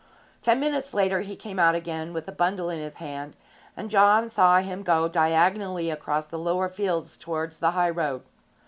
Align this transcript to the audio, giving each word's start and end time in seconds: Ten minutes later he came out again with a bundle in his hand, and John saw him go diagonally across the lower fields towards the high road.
Ten 0.41 0.59
minutes 0.59 0.95
later 0.95 1.21
he 1.21 1.35
came 1.35 1.59
out 1.59 1.75
again 1.75 2.11
with 2.11 2.27
a 2.27 2.31
bundle 2.31 2.71
in 2.71 2.79
his 2.79 2.95
hand, 2.95 3.35
and 3.77 3.91
John 3.91 4.29
saw 4.29 4.57
him 4.61 4.81
go 4.81 5.07
diagonally 5.07 5.91
across 5.91 6.25
the 6.25 6.39
lower 6.39 6.69
fields 6.69 7.15
towards 7.15 7.59
the 7.59 7.69
high 7.77 7.91
road. 7.91 8.23